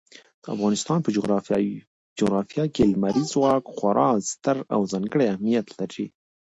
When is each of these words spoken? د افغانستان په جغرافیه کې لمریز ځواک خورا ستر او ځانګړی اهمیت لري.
د 0.43 0.45
افغانستان 0.55 0.99
په 1.05 1.09
جغرافیه 2.19 2.65
کې 2.73 2.83
لمریز 2.91 3.27
ځواک 3.33 3.63
خورا 3.75 4.09
ستر 4.31 4.57
او 4.73 4.81
ځانګړی 4.91 5.25
اهمیت 5.29 5.67
لري. 5.79 6.05